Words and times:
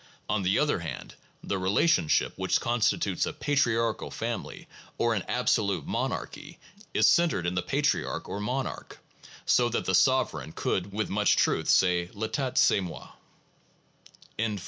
On 0.27 0.41
the 0.41 0.57
other 0.57 0.79
hand 0.79 1.13
the 1.43 1.59
relationship 1.59 2.33
which 2.35 2.59
constitutes 2.59 3.27
a 3.27 3.33
patriarchal 3.33 4.09
family 4.09 4.67
or 4.97 5.13
an 5.13 5.23
absolute 5.27 5.85
monarchy 5.85 6.57
is 6.91 7.05
centered 7.05 7.45
in 7.45 7.53
the 7.53 7.61
patriarch 7.61 8.27
or 8.27 8.39
monarch, 8.39 8.97
so 9.45 9.69
that 9.69 9.85
the 9.85 9.93
sovereign 9.93 10.53
could 10.53 10.91
with 10.91 11.11
much 11.11 11.35
truth 11.35 11.69
say 11.69 12.05
Vital 12.05 12.51
c'esl 12.53 12.83
moi. 12.83 13.09